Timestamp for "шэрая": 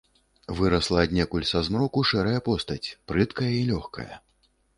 2.13-2.39